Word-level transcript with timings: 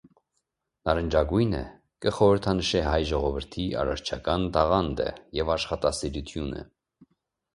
Նարնջագոյնը 0.89 1.59
կը 2.05 2.13
խորհրդանշէ 2.19 2.79
հայ 2.87 2.95
ժողովուրդի 3.11 3.65
արարչական 3.83 4.47
տաղանդը 4.55 5.07
եւ 5.41 5.51
աշխատասիրութիւնը։ 5.57 6.65